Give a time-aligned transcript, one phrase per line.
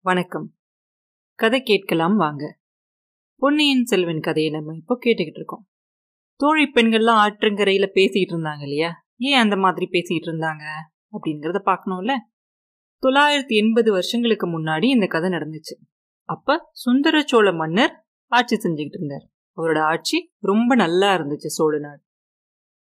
[0.00, 0.54] வணக்கம்.
[1.34, 2.58] கதை கேட்கலாம் வாங்க.
[3.36, 5.66] பொன்னியின் செல்வன் கதையை நம்ம இப்போ கேட்டுக்கிட்டு இருக்கோம்.
[6.36, 9.04] தோழி பெண்கள்லாம் ஆற்றுங்கரையில் பேசிகிட்டு இருந்தாங்க இல்லையா?
[9.16, 10.62] ஏன் அந்த மாதிரி பேசிக்கிட்டு இருந்தாங்க?
[11.12, 12.12] அப்படிங்கிறத பார்க்கணும்ல.
[13.02, 15.90] தொள்ளாயிரத்தி எண்பது வருஷங்களுக்கு முன்னாடி இந்த கதை நடந்துச்சு.
[16.22, 19.28] அப்போ சுந்தர சோழ மன்னர் ஆட்சி செஞ்சுக்கிட்டு இருந்தார்.
[19.56, 22.02] அவரோட ஆட்சி ரொம்ப நல்லா இருந்துச்சு சோழ நாடு.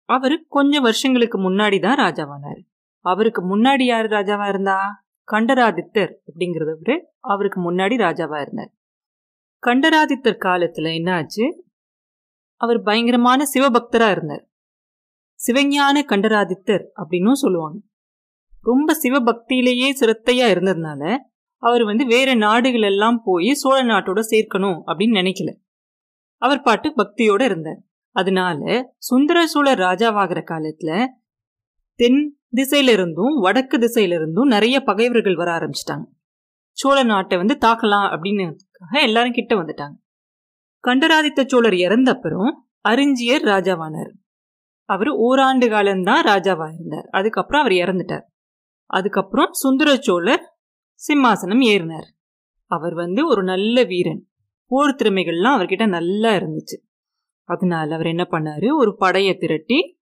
[0.05, 2.63] அவர் கொஞ்சம் வருஷங்களுக்கு முன்னாடி தான் ராஜாவானாரு.
[2.99, 5.06] அவருக்கு முன்னாடி யார் ராஜாவா இருந்தா?
[5.31, 8.71] கண்டராதித்தர் அப்படிங்கிறதவரு அவருக்கு முன்னாடி ராஜாவாக இருந்தார்.
[9.65, 11.65] கண்டராதித்தர் காலத்தில் என்ன ஆச்சு
[12.55, 14.49] அவர் பயங்கரமான சிவபக்தராக இருந்தார்.
[15.47, 17.79] சிவஞான கண்டராதித்தர் அப்படின்னும் சொல்லுவாங்க.
[18.61, 21.17] ரொம்ப சிவபக்தியிலேயே சிரத்தையாக இருந்ததுனால
[21.55, 25.55] அவர் வந்து வேற நாடுகள் எல்லாம் போய் சோழ நாட்டோட சேர்க்கணும் அப்படின்னு நினைக்கல.
[26.35, 27.81] அவர் பாட்டு பக்தியோட இருந்தார்.
[28.09, 31.05] அதனால சுந்தர சோழர் ராஜாவாகிற காலத்துல
[31.93, 36.05] தென் திசையிலிருந்தும் வடக்கு திசையிலிருந்தும் நிறைய பகைவர்கள் வர ஆரம்பிச்சிட்டாங்க.
[36.71, 38.55] சோழ நாட்டை வந்து தாக்கலாம் அப்படின்னு
[38.91, 39.93] எல்லாரும் கிட்ட வந்துட்டாங்க.
[40.79, 44.11] கண்டராதித்த சோழர் இறந்த அப்புறம் அறிஞ்சியர் ராஜாவானார்.
[44.83, 47.07] அவர் ஓராண்டு காலம்தான் ராஜாவா இருந்தார்.
[47.11, 48.23] அதுக்கப்புறம் அவர் இறந்துட்டார்.
[48.85, 50.57] அதுக்கப்புறம் சுந்தர சோழர்
[50.93, 52.07] சிம்மாசனம் ஏறினார்.
[52.65, 54.27] அவர் வந்து ஒரு நல்ல வீரன்.
[54.65, 56.85] போர் திறமைகள்லாம் அவர்கிட்ட நல்லா இருந்துச்சு.
[57.43, 58.77] அதனால அவர் என்ன பண்ணாரு?
[58.77, 59.96] ஒரு படையை திரட்டி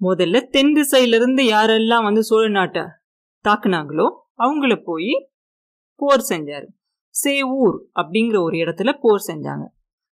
[0.00, 2.82] முதல்ல தென் திசையிலிருந்து யாரெல்லாம் வந்து சோழ நாட்டை
[3.48, 5.30] தாக்குனாங்களோ அவங்கள போய்
[5.94, 6.66] போர் செஞ்சார்.
[7.24, 9.64] சேவூர் அப்படிங்கிற ஒரு இடத்துல போர் செஞ்சாங்க.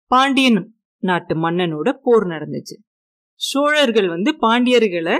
[0.06, 2.76] பாண்டியன் நாட்டு மன்னனோட போர் நடந்துச்சு.
[3.34, 5.20] சோழர்கள் வந்து பாண்டியர்களை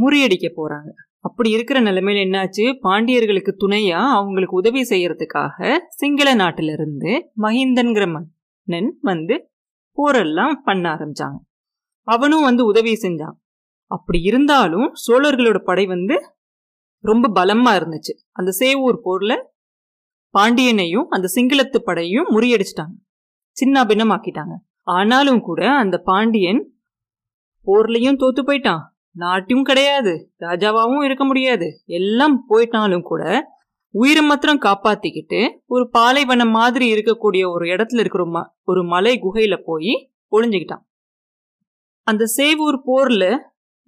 [0.00, 0.90] முறியடிக்க போறாங்க.
[1.18, 2.64] அப்படி இருக்கிற நிலைமையில என்னாச்சு?
[2.82, 8.24] பாண்டியர்களுக்கு துணையா அவங்களுக்கு உதவி செய்யறதுக்காக சிங்கள நாட்டில இருந்து மஹிந்தன்கிற
[8.64, 9.50] மன்னன் வந்து
[9.96, 11.38] போரெல்லாம் பண்ண ஆரம்பிச்சாங்க.
[12.02, 13.36] அவனும் வந்து உதவி செஞ்சான்.
[13.86, 16.16] அப்படி இருந்தாலும் சோழர்களோட படை வந்து
[17.00, 18.12] ரொம்ப பலமா இருந்துச்சு.
[18.32, 19.34] அந்த சேவூர் போர்ல
[20.38, 22.96] பாண்டியனையும் அந்த சிங்களத்து படையும் முறியடிச்சிட்டாங்க.
[23.50, 24.54] சின்ன பின்னமாக்கிட்டாங்க.
[24.80, 26.72] ஆனாலும் கூட அந்த பாண்டியன்
[27.66, 28.82] போர்லையும் தோத்து போயிட்டான்.
[29.10, 31.82] நாட்டியும் கிடையாது ராஜாவாவும் இருக்க முடியாது.
[31.84, 33.54] எல்லாம் போயிட்டாலும் கூட
[33.90, 40.84] உயிரை மாத்திரம் காப்பாத்திக்கிட்டு ஒரு பாலைவனம் மாதிரி இருக்கக்கூடிய ஒரு இடத்துல இருக்கிற ஒரு மலை குகையில போய் ஒளிஞ்சுக்கிட்டான்.
[42.02, 43.38] அந்த சேவூர் போர்ல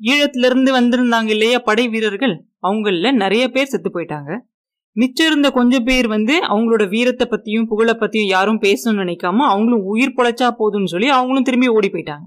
[0.01, 2.45] ஈழத்திலிருந்து வந்திருந்தாங்க இல்லையா படை வீரர்கள்?
[2.63, 4.39] அவங்கள நிறைய பேர் செத்து போயிட்டாங்க.
[4.93, 10.15] மிச்சம் இருந்த கொஞ்சம் பேர் வந்து அவங்களோட வீரத்தை பத்தியும் புகழை பத்தியும் யாரும் பேசணும்னு நினைக்காம அவங்களும் உயிர்
[10.17, 12.27] பொழைச்சா போதும்னு சொல்லி அவங்களும் திரும்பி ஓடி போயிட்டாங்க.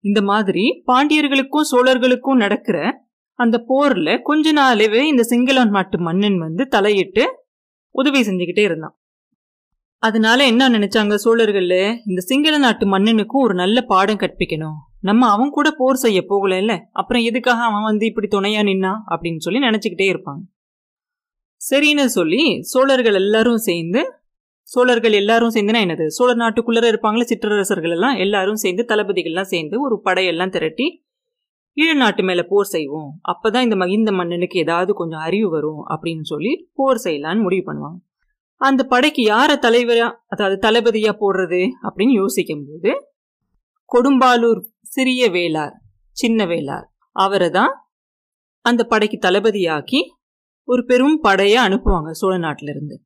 [0.00, 3.02] இந்த மாதிரி பாண்டியர்களுக்கும் சோழர்களுக்கும் நடக்கிற
[3.32, 7.24] அந்த போர்ல கொஞ்ச நாளவே இந்த சிங்களன் நாட்டு மன்னன் வந்து தலையிட்டு
[7.90, 8.98] உதவி செஞ்சுக்கிட்டே இருந்தான்.
[9.98, 11.70] அதனால என்ன நினைச்சாங்க சோழர்கள்
[12.06, 14.76] இந்த சிங்கள நாட்டு மன்னனுக்கும் ஒரு நல்ல பாடம் கற்பிக்கணும்.
[15.04, 18.92] நம்ம அவன் கூட போர் செய்ய போகல இல்ல அப்புறம் எதுக்காக அவன் வந்து இப்படி துணையா நின்னா?
[19.10, 20.42] அப்படின்னு சொல்லி நினைச்சுக்கிட்டே இருப்பாங்க.
[21.60, 24.00] சரின்னு சொல்லி சோழர்கள் எல்லாரும் சேர்ந்து
[24.62, 26.06] சோழர்கள் எல்லாரும் சேர்ந்துனா என்னது?
[26.06, 28.16] சோழ நாட்டுக்குள்ளே இருப்பாங்களே சிற்றரசர்கள் எல்லாம்?
[28.16, 30.86] எல்லாரும் சேர்ந்து தளபதிகள்லாம் சேர்ந்து ஒரு படையெல்லாம் திரட்டி
[31.76, 33.20] ஈழ நாட்டு மேலே போர் செய்வோம்.
[33.32, 37.98] அப்பதான் இந்த மகிந்த மன்னனுக்கு ஏதாவது கொஞ்சம் அறிவு வரும் அப்படின்னு சொல்லி போர் செய்யலான்னு முடிவு பண்ணுவாங்க.
[38.60, 42.92] அந்த படைக்கு யாரை தலைவரா அதாவது தளபதியா போடுறது அப்படின்னு யோசிக்கும் போது
[43.94, 44.60] கொடும்பாலூர்
[44.94, 45.74] சிறிய வேளார்
[46.16, 46.86] சின்ன வேளார்.
[47.16, 47.72] அவரை தான்
[48.64, 50.00] அந்த படைக்கு தளபதியாக்கி
[50.68, 52.96] ஒரு பெரும் படையை அனுப்புவாங்க சோழ நாட்டிலிருந்து.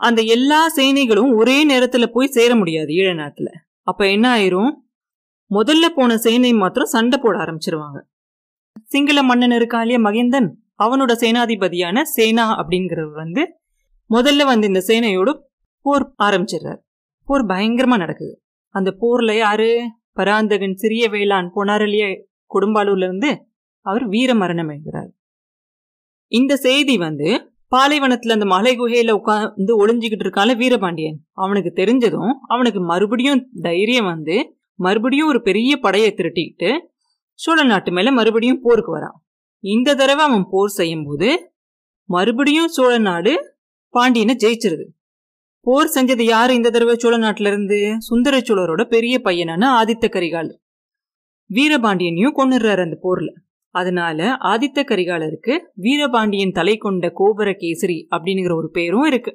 [0.00, 3.52] அந்த எல்லா சேனைகளும் ஒரே நேரத்தில் போய் சேர முடியாது ஈழ நேரத்தில்
[3.90, 4.72] அப்போ என்ன ஆயிரும்?
[5.50, 7.98] முதல்ல போன சேனை மாத்திரம் சண்டை போட ஆரம்பிச்சிருவாங்க.
[8.92, 10.48] சிங்கள மன்னன் இருக்காளிய மகேந்தன்
[10.84, 13.42] அவனோட சேனாதிபதியான சேனா அப்படிங்கிறவர் வந்து
[14.10, 15.32] முதல்ல வந்து இந்த சேனையோடு
[15.86, 16.80] போர் ஆரம்பிச்சிடுறாரு.
[17.28, 18.34] போர் பயங்கரமாக நடக்குது.
[18.76, 19.70] அந்த போர்ல யாரு?
[20.12, 22.04] பராந்தகன் சிறிய வேளாண் போனாரலிய
[22.50, 23.30] கொடும்பாலூர்ல இருந்து
[23.86, 25.12] அவர் வீர மரணம் எழுதுறாரு
[26.32, 27.28] இந்த செய்தி வந்து
[27.76, 31.18] பாலைவனத்துல அந்த மலை குகையில உட்காந்து ஒளிஞ்சுக்கிட்டு இருக்கால வீரபாண்டியன்.
[31.42, 34.36] அவனுக்கு தெரிஞ்சதும் அவனுக்கு மறுபடியும் தைரியம் வந்து
[34.78, 36.70] மறுபடியும் ஒரு பெரிய படையை திரட்டிக்கிட்டு
[37.40, 39.18] சோழ நாட்டு மேல மறுபடியும் போருக்கு வரான்.
[39.64, 41.30] இந்த தடவை அவன் போர் செய்யும் போது
[42.08, 43.32] மறுபடியும் சோழ நாடு
[43.94, 44.86] பாண்டியனை ஜெயிச்சிருது.
[45.66, 50.50] போர் செஞ்சது யாரு இந்த தடவை சோழ நாட்டுல இருந்து சுந்தர சோழரோட பெரிய பையனான ஆதித்த கரிகால்
[51.54, 53.30] வீரபாண்டியனையும் கொண்டுடுறாரு அந்த போர்ல.
[53.74, 59.32] அதனால ஆதித்த கரிகாலருக்கு வீரபாண்டியன் தலை கொண்ட கோபுர கேசரி அப்படிங்கிற ஒரு பேரும் இருக்கு.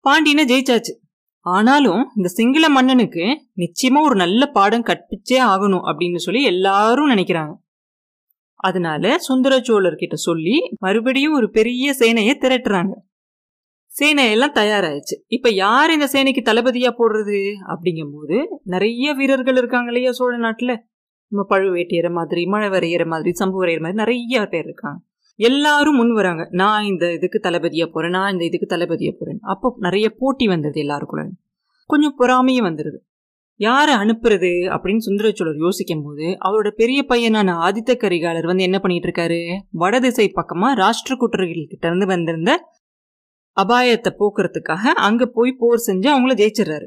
[0.00, 0.92] பாண்டியனை ஜெயிச்சாச்சு.
[1.46, 3.24] ஆனாலும் இந்த சிங்கள மன்னனுக்கு
[3.56, 7.54] நிச்சயமா ஒரு நல்ல பாடம் கற்பிச்சே ஆகணும் அப்படின்னு சொல்லி எல்லாரும் நினைக்கிறாங்க.
[8.60, 12.94] அதனால சுந்தர சோழர்கிட்ட சொல்லி மறுபடியும் ஒரு பெரிய சேனையை திரட்டுறாங்க.
[14.00, 15.16] சேனையெல்லாம் தயாராயிடுச்சு.
[15.26, 17.52] இப்ப யார் இந்த சேனைக்கு தளபதியா போடுறது?
[17.68, 20.76] அப்படிங்கும் போது நிறைய வீரர்கள் இருக்காங்க இல்லையா சோழ நாட்டுல?
[21.28, 25.00] நம்ம பழுவேட்டையிற மாதிரி மழை மாதிரி சம்பு மாதிரி நிறைய பேர் இருக்காங்க.
[25.36, 26.48] எல்லாரும் முன் வராங்க.
[26.50, 29.38] நான் இந்த இதுக்கு தளபதியா போறேன் நான் இந்த இதுக்கு தளபதியா போறேன்.
[29.40, 31.28] அப்போ நிறைய போட்டி வந்தது எல்லாருக்குள்ள
[31.86, 32.96] கொஞ்சம் பொறாமையும் வந்துடுது
[33.56, 39.58] யாரை அனுப்புறது அப்படின்னு சுந்தரச்சோழர் யோசிக்கும் போது அவரோட பெரிய பையனான ஆதித்த கரிகாலர் வந்து என்ன பண்ணிட்டு இருக்காரு?
[39.70, 42.70] வடதிசை பக்கமா ராஷ்டிர குற்றர்கள் கிட்ட இருந்து வந்திருந்த
[43.56, 46.86] அபாயத்தை போக்குறதுக்காக அங்க போய் போர் செஞ்சு அவங்கள ஜெயிச்சிடுறாரு.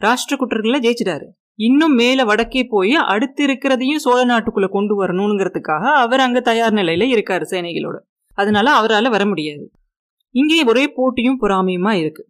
[0.00, 1.26] ராஷ்டிர குற்றர்களை ஜெயிச்சிட்டாரு.
[1.58, 7.46] இன்னும் மேல வடக்கே போய் அடுத்து இருக்கிறதையும் சோழ நாட்டுக்குள்ள கொண்டு வரணுங்கிறதுக்காக அவர் அங்க தயார் நிலையில இருக்காரு
[7.50, 7.98] சேனைகளோட.
[8.38, 9.70] அதனால அவரால் வர முடியாது.
[10.34, 12.24] இங்கே ஒரே போட்டியும் பொறாமையுமா இருக்கு.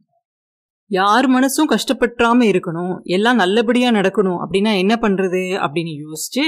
[0.90, 6.44] யார் மனசும் கஷ்டப்பட்டாம இருக்கணும் எல்லாம் நல்லபடியா நடக்கணும் அப்படின்னா என்ன பண்றது அப்படின்னு யோசிச்சு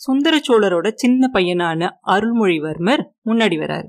[0.00, 3.88] சுந்தர சோழரோட சின்ன பையனான அருள்மொழிவர்மர் முன்னாடி வராரு.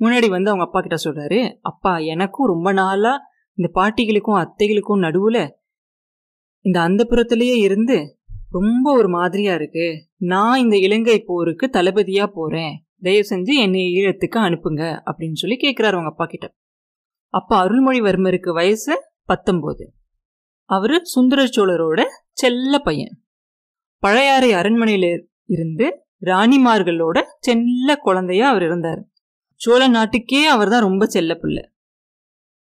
[0.00, 3.24] முன்னாடி வந்து அவங்க அப்பா கிட்ட சொல்கிறாரு அப்பா எனக்கும் ரொம்ப நாளாக
[3.58, 5.42] இந்த பாட்டிகளுக்கும் அத்தைகளுக்கும் நடுவில்
[6.60, 8.18] இந்த அந்த புறத்துலேயே இருந்து
[8.50, 14.82] ரொம்ப ஒரு மாதிரியாக இருக்குது நான் இந்த இலங்கை போருக்கு தளபதியாக போகிறேன் தயவு செஞ்சு என்னை ஈழத்துக்கு அனுப்புங்க
[15.06, 16.46] அப்படின்னு சொல்லி கேட்குறாரு அவங்க அப்பா கிட்ட.
[17.34, 18.94] அப்பா அருள்மொழிவர்மருக்கு வயசு
[19.28, 19.84] பத்தொம்போது
[20.70, 22.02] அவர் சுந்தர சோழரோட
[22.32, 23.14] செல்ல பையன்.
[24.02, 25.86] பழையாறை அரண்மனையில் இருந்து
[26.20, 29.02] ராணிமார்களோட செல்ல குழந்தையா அவர் இருந்தார்.
[29.64, 31.70] சோழ நாட்டுக்கே அவர் தான் ரொம்ப செல்ல பிள்ளை.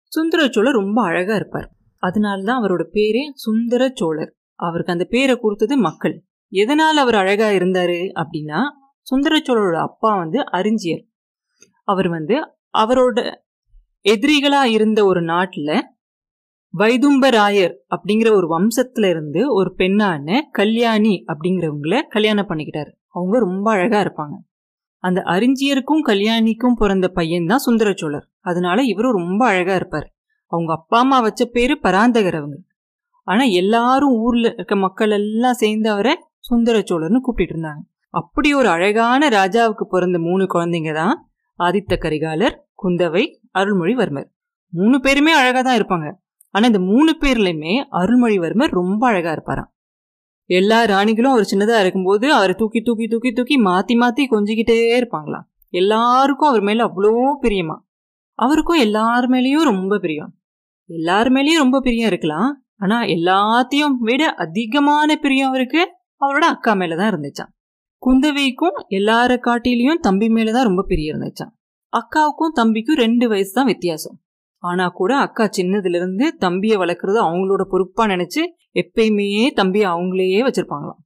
[0.08, 1.70] சுந்தர சோழர் ரொம்ப அழகா இருப்பார்.
[1.98, 4.36] அதனால்தான் அவரோட பேரே சுந்தர சோழர்.
[4.54, 6.26] அவருக்கு அந்த பேரை கொடுத்தது மக்கள்.
[6.52, 8.60] எதனால் அவர் அழகா இருந்தாரு அப்படின்னா
[9.02, 11.04] சுந்தர சோழரோட அப்பா வந்து அறிஞ்சியர்
[11.84, 12.36] அவர் வந்து
[12.78, 13.34] அவரோட
[14.08, 15.72] எதிரிகளா இருந்த ஒரு நாட்டில்
[16.78, 22.92] வைதும்பராயர் அப்படிங்கிற ஒரு வம்சத்துல இருந்து ஒரு பெண்ணான கல்யாணி அப்படிங்கிறவங்கள கல்யாணம் பண்ணிக்கிட்டாரு.
[23.06, 24.36] அவங்க ரொம்ப அழகா இருப்பாங்க.
[25.02, 30.14] அந்த அறிஞ்சியருக்கும் கல்யாணிக்கும் பிறந்த பையன்தான் சுந்தர சோழர் அதனால இவரும் ரொம்ப அழகா இருப்பார்.
[30.46, 32.58] அவங்க அப்பா அம்மா வச்ச பேரு பராந்தகர் அவங்க.
[33.22, 37.82] ஆனா எல்லாரும் ஊர்ல இருக்க மக்கள் எல்லாம் சேர்ந்து அவரை சுந்தர சோழர்னு கூப்பிட்டு இருந்தாங்க.
[38.10, 43.24] அப்படி ஒரு அழகான ராஜாவுக்கு பிறந்த மூணு குழந்தைங்க தான் ஆதித்த கரிகாலர் குந்தவை
[43.58, 44.28] அருள்மொழிவர்மர்.
[44.68, 46.14] மூணு பேருமே அழகா தான் இருப்பாங்க.
[46.50, 49.71] ஆனா இந்த மூணு பேர்லயுமே அருள்மொழிவர்மர் ரொம்ப அழகா இருப்பாராம்.
[50.52, 56.48] எல்லா ராணிகளும் அவர் சின்னதா இருக்கும்போது அவரை தூக்கி தூக்கி தூக்கி தூக்கி மாத்தி மாத்தி கொஞ்சிக்கிட்டே இருப்பாங்களாம் எல்லாருக்கும்
[56.48, 57.12] அவர் மேல அவ்வளோ
[57.42, 57.76] பிரியமா?
[58.34, 60.32] அவருக்கும் எல்லார் மேலேயும் ரொம்ப பிரியம்.
[60.86, 62.64] எல்லார் மேலேயும் ரொம்ப பிரியம் இருக்கலாம்.
[62.76, 65.82] ஆனா எல்லாத்தையும் விட அதிகமான பிரியம் அவருக்கு
[66.20, 67.52] அவரோட அக்கா மேலதான் இருந்துச்சான்
[68.02, 71.52] குந்தவைக்கும் எல்லார காட்டிலையும் தம்பி மேலதான் ரொம்ப பிரியம் இருந்துச்சான்
[71.92, 74.21] அக்காவுக்கும் தம்பிக்கும் ரெண்டு வயசு தான் வித்தியாசம்.
[74.62, 78.42] ஆனா கூட அக்கா சின்னதுல இருந்து தம்பியை வளர்க்குறது அவங்களோட பொறுப்பா நினைச்சு
[78.74, 81.00] எப்பயுமே தம்பியை அவங்களையே வச்சிருப்பாங்களாம்.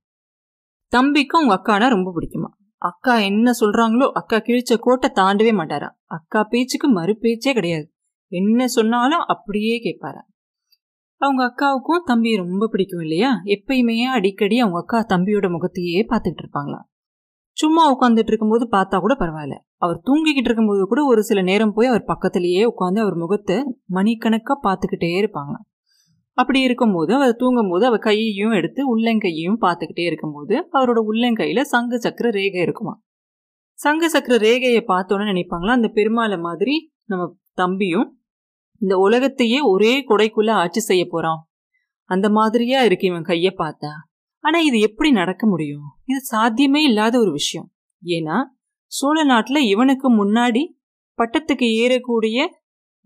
[0.92, 2.50] தம்பிக்கும் அவங்க அக்கானா ரொம்ப பிடிக்குமா?
[2.82, 5.88] அக்கா என்ன சொல்றாங்களோ அக்கா கிழிச்ச கோட்டை தாண்டவே மாட்டாரா?
[6.04, 7.86] அக்கா பேச்சுக்கு மறு பேச்சே கிடையாது.
[8.32, 10.22] என்ன சொன்னாலும் அப்படியே கேட்பாரா?
[11.20, 13.30] அவங்க அக்காவுக்கும் தம்பி ரொம்ப பிடிக்கும் இல்லையா?
[13.44, 16.86] எப்பயுமே அடிக்கடி அவங்க அக்கா தம்பியோட முகத்தையே பார்த்துக்கிட்டு இருப்பாங்களாம்.
[17.56, 19.56] சும்மா உட்காந்துட்டு இருக்கும்போது பார்த்தா கூட பரவாயில்ல.
[19.76, 23.56] அவர் தூங்கிக்கிட்டு இருக்கும்போது கூட ஒரு சில நேரம் போய் அவர் பக்கத்திலேயே உட்காந்து அவர் முகத்தை
[23.86, 25.56] மணிக்கணக்காக பார்த்துக்கிட்டே இருப்பாங்க
[26.38, 32.62] அப்படி இருக்கும்போது அவர் தூங்கும்போது அவர் கையையும் எடுத்து உள்ளங்கையையும் பார்த்துக்கிட்டே இருக்கும்போது அவரோட உள்ளங்கையில சங்கு சக்கர ரேகை
[32.62, 32.94] இருக்குமா
[33.78, 37.24] சங்கு சக்கர ரேகையை பார்த்தோன்னு நினைப்பாங்களா அந்த பெருமாளை மாதிரி நம்ம
[37.54, 38.06] தம்பியும்
[38.80, 41.40] இந்த உலகத்தையே ஒரே கொடைக்குள்ள ஆட்சி செய்ய போறான்.
[42.10, 43.90] அந்த மாதிரியா இருக்கு இவன் கையை பார்த்தா.
[44.46, 45.86] ஆனா இது எப்படி நடக்க முடியும்?
[46.04, 47.68] இது சாத்தியமே இல்லாத ஒரு விஷயம்.
[48.04, 48.36] ஏன்னா
[48.86, 50.62] சோழ நாட்டுல இவனுக்கு முன்னாடி
[51.18, 52.38] பட்டத்துக்கு ஏறக்கூடிய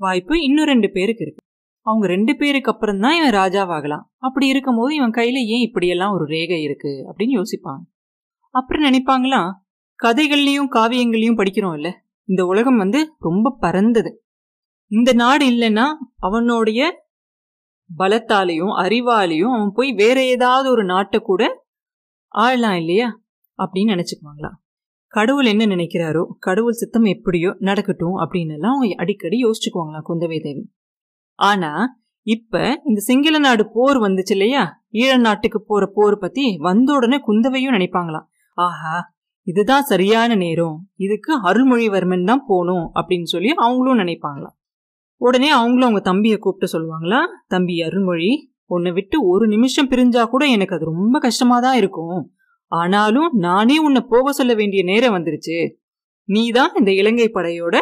[0.00, 1.44] வாய்ப்பு இன்னும் ரெண்டு பேருக்கு இருக்கு.
[1.86, 4.04] அவங்க ரெண்டு பேருக்கு அப்புறம் தான் இவன் ராஜாவாகலாம்.
[4.16, 6.92] அப்படி இருக்கும்போது இவன் கையில ஏன் இப்படியெல்லாம் ஒரு ரேகை இருக்கு?
[7.10, 7.82] அப்படின்னு யோசிப்பாங்க.
[8.54, 9.42] அப்புறம் நினைப்பாங்களா?
[10.02, 11.88] கதைகள்லையும் காவியங்கள்லையும் படிக்கிறோம் இல்ல
[12.28, 14.24] இந்த உலகம் வந்து ரொம்ப பறந்தது
[14.90, 15.86] இந்த நாடு இல்லைன்னா
[16.18, 16.80] அவனுடைய
[17.98, 21.64] பலத்தாலையும் அறிவாலையும் அவன் போய் வேற ஏதாவது ஒரு நாட்டை கூட
[22.34, 23.20] ஆளலாம் இல்லையா?
[23.58, 24.50] அப்படின்னு நினைச்சுக்குவாங்களா?
[25.06, 30.72] கடவுள் என்ன நினைக்கிறாரோ கடவுள் சித்தம் எப்படியோ நடக்கட்டும் அப்படின்னு எல்லாம் அவங்க அடிக்கடி யோசிச்சுக்குவாங்களா குந்தவை தேவி.
[31.34, 34.84] ஆனா இப்ப இந்த சிங்கள நாடு போர் வந்துச்சு இல்லையா?
[34.92, 38.26] ஈழ நாட்டுக்கு போற போர் பத்தி வந்த உடனே குந்தவையும் நினைப்பாங்களாம்.
[38.54, 40.90] ஆஹா இதுதான் சரியான நேரம்.
[40.96, 44.56] இதுக்கு அருள்மொழிவர்மன் தான் போகணும் அப்படின்னு சொல்லி அவங்களும் நினைப்பாங்களாம்.
[45.20, 48.30] உடனே அவங்களும் அவங்க தம்பியை கூப்பிட்டு சொல்லுவாங்களா தம்பி அருள்மொழி
[48.64, 52.32] உன்னை விட்டு ஒரு நிமிஷம் பிரிஞ்சா கூட எனக்கு அது ரொம்ப கஷ்டமா தான் இருக்கும்.
[52.72, 55.56] ஆனாலும் நானே உன்னை போக சொல்ல வேண்டிய நேரம் வந்துருச்சு.
[56.28, 57.76] நீ தான் இந்த இலங்கை படையோட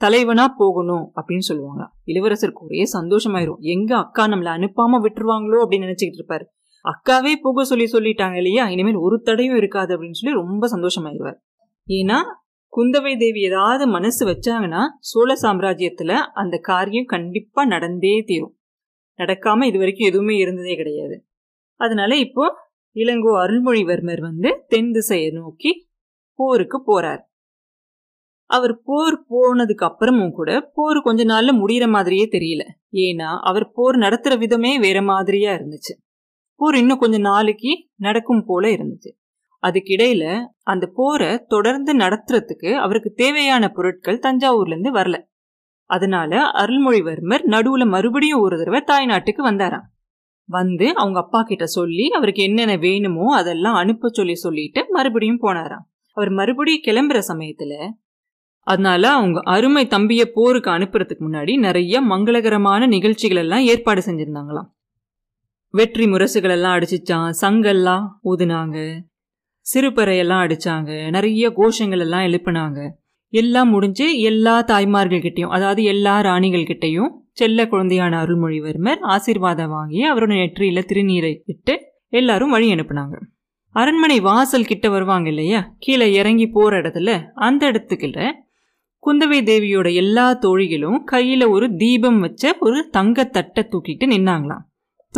[0.00, 1.82] தலைவனா போகணும் அப்படின்னு சொல்லுவாங்க.
[2.06, 3.60] இளவரசருக்கு ஒரே சந்தோஷமாயிரும்.
[3.60, 5.58] எங்க அக்கா நம்மளை அனுப்பாம விட்டுருவாங்களோ?
[5.64, 6.44] அப்படின்னு நினைச்சுக்கிட்டு இருப்பாரு.
[6.84, 8.68] அக்காவே போக சொல்லி சொல்லிட்டாங்க இல்லையா?
[8.68, 11.38] இனிமேல் ஒரு தடையும் இருக்காது அப்படின்னு சொல்லி ரொம்ப சந்தோஷமாயிருவார்.
[11.88, 12.18] ஏன்னா
[12.72, 18.54] குந்தவை தேவி ஏதாவது மனசு வச்சாங்கன்னா சோழ சாம்ராஜ்யத்துல அந்த காரியம் கண்டிப்பா நடந்தே தீரும்.
[19.18, 21.16] நடக்காம இது வரைக்கும் எதுவுமே இருந்ததே கிடையாது.
[21.80, 22.44] அதனால இப்போ
[22.96, 25.90] இளங்கோ அருள்மொழிவர்மர் வந்து தென் திசையை நோக்கி
[26.38, 27.22] போருக்கு போறார்.
[28.50, 32.62] அவர் போர் போனதுக்கு அப்புறமும் கூட போர் கொஞ்ச நாள்ல முடியற மாதிரியே தெரியல.
[32.92, 35.94] ஏன்னா அவர் போர் நடத்துற விதமே வேற மாதிரியா இருந்துச்சு.
[36.60, 39.10] போர் இன்னும் கொஞ்ச நாளைக்கு நடக்கும் போல இருந்துச்சு.
[39.62, 40.24] அதுக்கிடையில
[40.62, 45.16] அந்த போரை தொடர்ந்து நடத்துறதுக்கு அவருக்கு தேவையான பொருட்கள் தஞ்சாவூர்ல இருந்து வரல.
[45.90, 49.86] அதனால அருள்மொழிவர்மர் நடுவுல மறுபடியும் ஒரு தடவை தாய்நாட்டுக்கு வந்தாராம்.
[50.48, 55.84] வந்து அவங்க அப்பா கிட்ட சொல்லி அவருக்கு என்னென்ன வேணுமோ அதெல்லாம் அனுப்ப சொல்லி சொல்லிட்டு மறுபடியும் போனாராம்.
[56.16, 57.72] அவர் மறுபடியும் கிளம்புற சமயத்துல
[58.66, 64.68] அதனால அவங்க அருமை தம்பிய போருக்கு அனுப்புறதுக்கு முன்னாடி நிறைய மங்களகரமான நிகழ்ச்சிகள் எல்லாம் ஏற்பாடு செஞ்சிருந்தாங்களாம்.
[65.74, 68.76] வெற்றி முரசுகள் எல்லாம் அடிச்சிச்சான் சங்கெல்லாம் ஊதுனாங்க.
[69.74, 71.10] சிறுபறையெல்லாம் அடிச்சாங்க.
[71.10, 72.88] நிறைய கோஷங்கள் எல்லாம் எழுப்பினாங்க.
[73.30, 81.42] எல்லாம் முடிஞ்சு எல்லா தாய்மார்கள்கிட்டையும் அதாவது எல்லா ராணிகள்கிட்டையும் செல்ல குழந்தையான அருள்மொழிவர்மர் ஆசீர்வாதம் வாங்கி அவரோட நெற்றியில திருநீரை
[81.44, 83.16] இட்டு எல்லாரும் வழி அனுப்புனாங்க.
[83.70, 85.74] அரண்மனை வாசல் கிட்ட வருவாங்க இல்லையா?
[85.78, 88.32] கீழே இறங்கி போற இடத்துல அந்த இடத்துக்குள்ள
[89.06, 94.64] குந்தவை தேவியோட எல்லா தோழிகளும் கையில ஒரு தீபம் வச்ச ஒரு தங்கத்தட்டை தூக்கிட்டு நின்னாங்களாம்.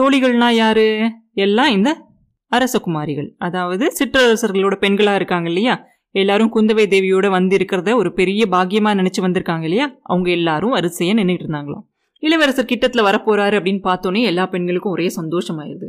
[0.00, 1.11] தோழிகள்னா யாரு?
[1.33, 2.10] எல்லாம் இந்த
[2.50, 3.35] அரசகுமாரிகள்.
[3.38, 5.87] அதாவது சிற்றரசர்களோட பெண்களாக இருக்காங்க இல்லையா?
[6.11, 9.99] எல்லாரும் குந்தவை தேவியோட வந்து இருக்கிறத ஒரு பெரிய பாக்கியமாக நினச்சி வந்திருக்காங்க இல்லையா?
[10.02, 11.85] அவங்க எல்லாரும் வரிசையா நின்றுட்டு இருந்தாங்களாம்.
[12.19, 15.88] இளவரசர் கிட்டத்தில் வரப்போறாரு அப்படின்னு பார்த்தோன்னே எல்லா பெண்களுக்கும் ஒரே சந்தோஷமாயிருது.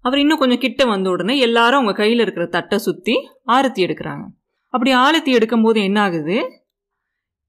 [0.00, 3.14] அவர் இன்னும் கொஞ்சம் கிட்ட வந்த உடனே எல்லாரும் அவங்க கையில் இருக்கிற தட்டை சுற்றி
[3.46, 4.24] ஆரத்தி எடுக்கிறாங்க.
[4.68, 6.36] அப்படி ஆரத்தி எடுக்கும்போது என்ன ஆகுது?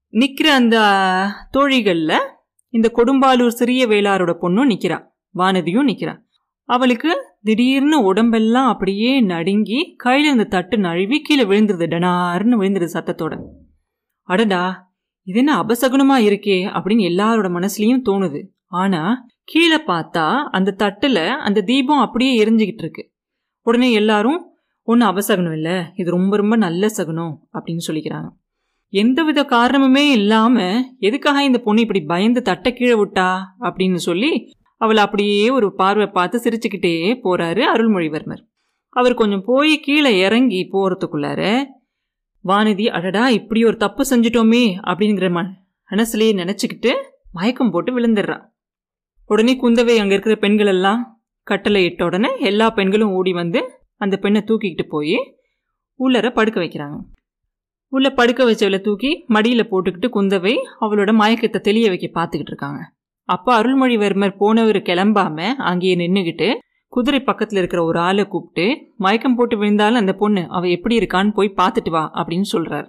[0.08, 0.76] நிற்கிற அந்த
[1.56, 2.18] தோழிகளில்
[2.68, 4.98] இந்த கொடும்பாலூர் சிறிய வேளாரோட பொண்ணும் நிற்கிறா
[5.38, 6.14] வானதியும் நிற்கிறா
[6.68, 7.10] அவளுக்கு
[7.46, 11.86] திடீர்னு உடம்பெல்லாம் அப்படியே நடுங்கி கையில் இருந்த தட்டு நழுவி கீழே விழுந்துருது.
[11.92, 13.34] டனார்னு விழுந்துருது சத்தத்தோட.
[14.22, 14.62] அடடா
[15.22, 18.40] இது என்ன அபசகுனமா இருக்கே அப்படின்னு எல்லாரோட மனசுலயும் தோணுது.
[18.66, 19.02] ஆனா
[19.44, 23.10] கீழே பார்த்தா அந்த தட்டுல அந்த தீபம் அப்படியே எரிஞ்சுக்கிட்டு இருக்கு.
[23.62, 24.40] உடனே எல்லாரும்
[24.82, 25.76] ஒன்றும் அபசகுனம் இல்லை.
[25.94, 28.28] இது ரொம்ப ரொம்ப நல்ல சகுனம் அப்படின்னு சொல்லிக்கிறாங்க.
[28.88, 33.30] எந்தவித காரணமுமே இல்லாம எதுக்காக இந்த பொண்ணு இப்படி பயந்து தட்டை கீழே விட்டா?
[33.60, 34.32] அப்படின்னு சொல்லி
[34.76, 38.42] அவளை அப்படியே ஒரு பார்வை பார்த்து சிரிச்சுக்கிட்டே போறாரு அருள்மொழிவர்மர்.
[38.88, 41.64] அவர் கொஞ்சம் போய் கீழே இறங்கி போறதுக்குள்ளார
[42.44, 45.28] வானதி அடடா இப்படி ஒரு தப்பு செஞ்சிட்டோமே அப்படிங்கிற
[45.90, 46.92] மனசுலேயே நினச்சிக்கிட்டு
[47.32, 48.44] மயக்கம் போட்டு விழுந்துடுறான்
[49.26, 51.00] உடனே குந்தவை அங்கே இருக்கிற பெண்கள் எல்லாம்
[51.42, 53.60] கட்டளை இட்ட உடனே எல்லா பெண்களும் ஓடி வந்து
[53.96, 55.16] அந்த பெண்ணை தூக்கிக்கிட்டு போய்
[56.00, 56.96] உள்ளர படுக்க வைக்கிறாங்க.
[57.92, 62.80] உள்ள படுக்க வச்சவளை தூக்கி மடியில் போட்டுக்கிட்டு குந்தவை அவளோட மயக்கத்தை தெளிய வைக்க பார்த்துக்கிட்டு இருக்காங்க.
[63.28, 65.38] அப்போ அருள்மொழிவர்மர் போனவர் கிளம்பாம
[65.70, 66.48] அங்கேயே நின்றுகிட்டு
[66.92, 68.66] குதிரை பக்கத்தில் இருக்கிற ஒரு ஆளை கூப்பிட்டு
[68.96, 72.86] மயக்கம் போட்டு விழுந்தாலும் அந்த பொண்ணு அவள் எப்படி இருக்கான்னு போய் பார்த்துட்டு வா அப்படின்னு சொல்கிறார்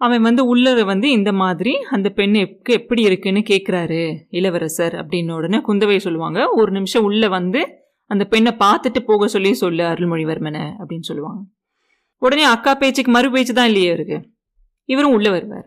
[0.00, 5.96] அவன் வந்து உள்ளர வந்து இந்த மாதிரி அந்த பெண்ணுக்கு எப்படி இருக்குன்னு கேட்குறாரு இளவரசர் அப்படின்னு உடனே குந்தவை
[5.96, 6.40] சொல்லுவாங்க.
[6.50, 7.60] ஒரு நிமிஷம் உள்ளே வந்து
[8.10, 11.40] அந்த பெண்ணை பார்த்துட்டு போக சொல்லி சொல்லு அருள்மொழிவர்மனை அப்படின்னு சொல்லுவாங்க.
[12.22, 14.18] உடனே அக்கா பேச்சுக்கு மறு பேச்சு தான் இல்லையே இருக்கு
[14.88, 15.66] இவரும் உள்ளே வருவார்.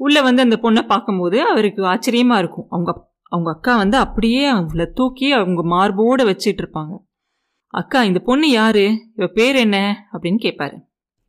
[0.00, 2.68] உள்ளே வந்து அந்த பொண்ணை பார்க்கும்போது அவருக்கு ஆச்சரியமாக இருக்கும்.
[2.70, 2.90] அவங்க
[3.28, 6.98] அவங்க அக்கா வந்து அப்படியே அவங்கள தூக்கி அவங்க மார்போடு வச்சிட்டு இருப்பாங்க
[7.66, 9.10] அக்கா இந்த பொண்ணு யாரு?
[9.16, 10.08] இவ பேர் என்ன?
[10.12, 10.84] அப்படின்னு கேட்பாரு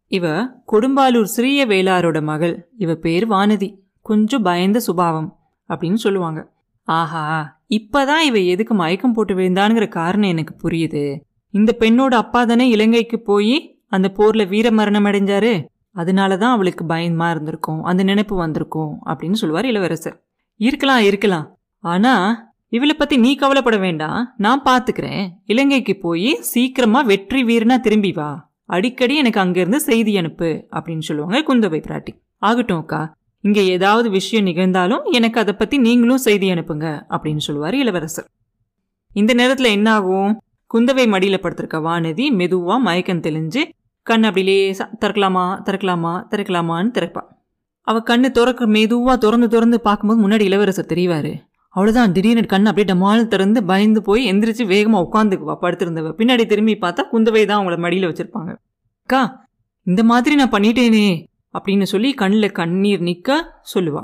[0.08, 2.70] இவ கொடும்பாலூர் சிறிய வேளாரோட மகள்.
[2.77, 3.77] இவ பேர் வானதி.
[4.01, 5.39] கொஞ்சம் பயந்த சுபாவம்.
[5.70, 6.54] அப்படின்னு சொல்லுவாங்க.
[6.84, 11.22] ஆஹா இப்பதான் இவ எதுக்கு மயக்கம் போட்டு விழுந்தானுங்கிற காரணம் எனக்கு புரியுது.
[11.50, 15.66] இந்த பெண்ணோட அப்பா தானே இலங்கைக்கு போய் அந்த போர்ல வீர மரணம் அடைஞ்சாரு.
[15.96, 17.84] அதனாலதான் அவளுக்கு பயமா இருந்திருக்கும்.
[17.84, 19.06] அந்த நினைப்பு வந்திருக்கும்.
[19.06, 20.25] அப்படின்னு சொல்லுவார் இளவரசர்.
[20.56, 21.57] இருக்கலாம் இருக்கலாம்.
[21.79, 24.34] ஆனா இவளை பத்தி நீ கவலைப்பட வேண்டாம்.
[24.38, 25.29] நான் பாத்துக்கிறேன்.
[25.46, 28.50] இலங்கைக்கு போய் சீக்கிரமா வெற்றி வீரனா திரும்பி வா.
[28.65, 32.22] அடிக்கடி எனக்கு அங்கிருந்து செய்தி அனுப்பு அப்படின்னு சொல்லுவாங்க குந்தவை பிராட்டி.
[32.38, 33.15] ஆகட்டும் அக்கா.
[33.39, 38.27] இங்க ஏதாவது விஷயம் நிகழ்ந்தாலும் எனக்கு அதை பத்தி நீங்களும் செய்தி அனுப்புங்க அப்படின்னு சொல்லுவார் இளவரசர்.
[39.13, 40.41] இந்த நேரத்துல என்ன ஆகும்
[40.74, 43.62] குந்தவை மடியில படுத்திருக்க வானதி மெதுவா மயக்கம் தெளிஞ்சு
[44.01, 44.57] கண் அப்படிலே
[45.01, 47.22] திறக்கலாமா திறக்கலாமா திறக்கலாமான்னு திறப்பா.
[47.81, 51.34] அவ கண்ணு திறக்க மெதுவா திறந்து திறந்து பார்க்கும்போது முன்னாடி இளவரசர் தெரிவாரு.
[51.77, 55.55] அவ்வளோதான் திடீர்னு கண் அப்படியே டமால் திறந்து பயந்து போய் எந்திரிச்சு வேகமாக உட்காந்துக்குவா.
[55.62, 56.13] படுத்திருந்தவ.
[56.19, 58.51] பின்னாடி திரும்பி பார்த்தா குந்தவை தான் அவங்கள மடியில் வச்சுருப்பாங்க.
[59.01, 59.46] அக்கா
[59.84, 61.25] இந்த மாதிரி நான் பண்ணிட்டேனே
[61.57, 64.03] அப்படின்னு சொல்லி கண்ணில் கண்ணீர் நிற்க சொல்லுவா.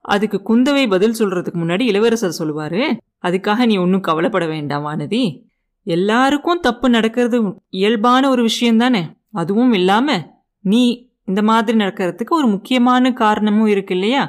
[0.00, 2.82] அதுக்கு குந்தவை பதில் சொல்கிறதுக்கு முன்னாடி இளவரசர் சொல்லுவார்
[3.22, 5.42] அதுக்காக நீ ஒன்றும் கவலைப்பட வேண்டாம் வானதி.
[5.82, 7.38] எல்லாருக்கும் தப்பு நடக்கிறது
[7.70, 9.02] இயல்பான ஒரு விஷயம் தானே
[9.32, 10.22] அதுவும் இல்லாமல்
[10.60, 14.22] நீ இந்த மாதிரி நடக்கிறதுக்கு ஒரு முக்கியமான காரணமும் இருக்கு இல்லையா?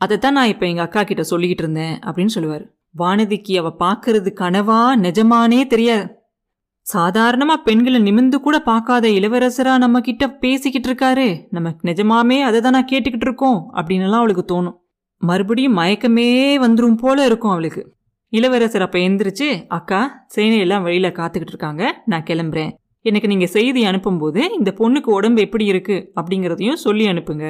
[0.00, 2.64] அதைத்தான் நான் இப்போ எங்கள் அக்கா கிட்ட சொல்லிக்கிட்டு இருந்தேன் அப்படின்னு சொல்லுவார்.
[2.98, 6.06] வானதிக்கு அவ பார்க்கறது கனவா நிஜமானே தெரியாது
[6.86, 11.26] சாதாரணமா பெண்களை நிமிந்து கூட பார்க்காத இளவரசரா நம்ம கிட்ட பேசிக்கிட்டு இருக்காரு.
[11.50, 14.76] நம்ம நிஜமாமே அதை தான் நான் கேட்டுக்கிட்டு இருக்கோம் அப்படின்னுலாம் அவளுக்கு தோணும்.
[15.22, 16.28] மறுபடியும் மயக்கமே
[16.64, 17.82] வந்துடும் போல இருக்கும் அவளுக்கு.
[18.32, 20.00] இளவரசர் அப்போ எந்திரிச்சு அக்கா
[20.36, 22.72] சேனையெல்லாம் வழியில் காத்துக்கிட்டு இருக்காங்க நான் கிளம்புறேன்.
[23.04, 26.12] எனக்கு நீங்கள் செய்தி அனுப்பும்போது இந்த பொண்ணுக்கு உடம்பு எப்படி இருக்கு?
[26.20, 27.46] அப்படிங்கிறதையும் சொல்லி அனுப்புங்க.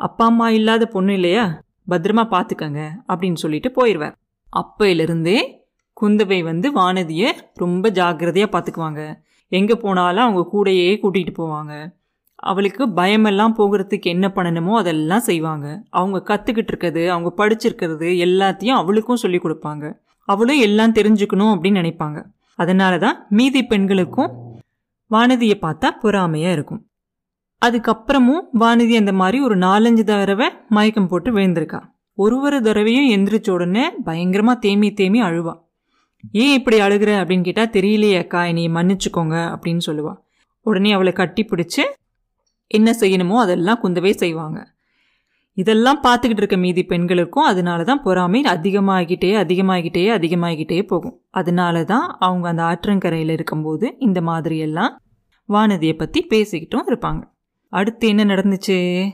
[0.00, 1.44] அப்பா அம்மா இல்லாத பொண்ணு இல்லையா?
[1.90, 4.14] பத்திரமா பார்த்துக்கங்க அப்படின்னு சொல்லிட்டு போயிடுவார்
[4.52, 5.38] அப்பையிலிருந்தே
[6.00, 9.02] குந்தவை வந்து வானதியை ரொம்ப ஜாக்கிரதையாக பார்த்துக்குவாங்க
[9.48, 11.72] எங்கே போனாலும் அவங்க கூடையே கூட்டிகிட்டு போவாங்க.
[12.34, 15.66] அவளுக்கு பயமெல்லாம் போகிறதுக்கு என்ன பண்ணணுமோ அதெல்லாம் செய்வாங்க.
[15.90, 19.84] அவங்க கற்றுக்கிட்டு இருக்கிறது அவங்க படிச்சிருக்கிறது எல்லாத்தையும் அவளுக்கும் சொல்லி கொடுப்பாங்க.
[20.28, 22.18] அவளும் எல்லாம் தெரிஞ்சுக்கணும் அப்படின்னு நினைப்பாங்க.
[22.58, 24.32] அதனால தான் மீதி பெண்களுக்கும்
[25.10, 26.82] வானதியை பார்த்தா பொறாமையாக இருக்கும்.
[27.64, 31.80] அதுக்கப்புறமும் வானதி அந்த மாதிரி ஒரு நாலஞ்சு தடவை மயக்கம் போட்டு விழுந்திருக்கா.
[32.14, 35.54] ஒரு ஒரு தடவையும் எந்திரிச்ச உடனே பயங்கரமாக தேமி தேமி அழுவா.
[36.32, 37.10] ஏன் இப்படி அழுகிற?
[37.20, 40.14] அப்படின்னு கேட்டால் தெரியலையே அக்கா என்னையை மன்னிச்சுக்கோங்க அப்படின்னு சொல்லுவா.
[40.60, 41.82] உடனே அவளை கட்டி பிடிச்சி
[42.66, 44.72] என்ன செய்யணுமோ அதெல்லாம் குந்தவே செய்வாங்க.
[45.52, 51.22] இதெல்லாம் பார்த்துக்கிட்டு இருக்க மீதி பெண்களுக்கும் அதனால தான் பொறாமை அதிகமாகிட்டே அதிகமாகிட்டே அதிகமாகிட்டே போகும்.
[51.30, 54.94] அதனால தான் அவங்க அந்த ஆற்றங்கரையில் இருக்கும்போது இந்த மாதிரியெல்லாம்
[55.48, 57.32] வானதியை பற்றி பேசிக்கிட்டும் இருப்பாங்க.
[57.74, 59.10] அடுத்து என்ன நடந்துச்சு?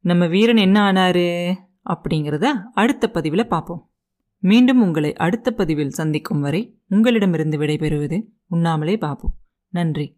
[0.00, 1.54] நம்ம வீரன் என்ன ஆனாரு?
[1.84, 3.90] அப்படிங்கிறத அடுத்த பதிவில் பார்ப்போம்
[4.38, 9.32] மீண்டும் உங்களை அடுத்த பதிவில் சந்திக்கும் வரை உங்களிடமிருந்து விடைபெறுவது உண்ணாமலே பாபு.
[9.68, 10.17] நன்றி.